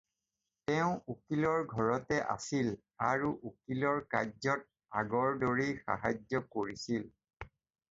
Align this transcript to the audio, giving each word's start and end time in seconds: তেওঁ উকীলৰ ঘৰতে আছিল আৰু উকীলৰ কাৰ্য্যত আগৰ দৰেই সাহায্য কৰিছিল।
তেওঁ 0.69 0.93
উকীলৰ 1.13 1.59
ঘৰতে 1.73 2.17
আছিল 2.37 2.71
আৰু 3.09 3.29
উকীলৰ 3.51 4.01
কাৰ্য্যত 4.15 4.67
আগৰ 5.05 5.39
দৰেই 5.47 5.79
সাহায্য 5.85 6.45
কৰিছিল। 6.59 7.09